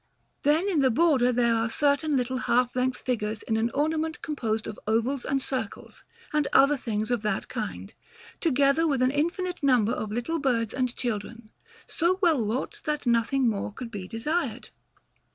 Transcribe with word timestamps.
Then 0.41 0.67
in 0.67 0.79
the 0.79 0.89
border 0.89 1.31
there 1.31 1.53
are 1.53 1.69
certain 1.69 2.17
little 2.17 2.37
half 2.49 2.75
length 2.75 3.01
figures 3.01 3.43
in 3.43 3.55
an 3.55 3.69
ornament 3.69 4.19
composed 4.23 4.65
of 4.65 4.79
ovals 4.87 5.25
and 5.25 5.39
circles, 5.39 6.03
and 6.33 6.47
other 6.51 6.75
things 6.75 7.11
of 7.11 7.21
that 7.21 7.47
kind, 7.47 7.93
together 8.39 8.87
with 8.87 9.03
an 9.03 9.11
infinite 9.11 9.61
number 9.61 9.91
of 9.91 10.11
little 10.11 10.39
birds 10.39 10.73
and 10.73 10.95
children, 10.95 11.51
so 11.85 12.17
well 12.19 12.43
wrought 12.43 12.81
that 12.85 13.05
nothing 13.05 13.47
more 13.47 13.71
could 13.71 13.91
be 13.91 14.07
desired. 14.07 14.69